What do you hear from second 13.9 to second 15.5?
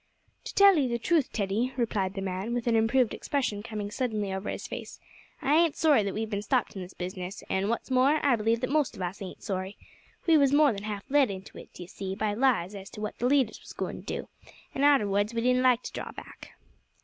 to do, an' arterwards we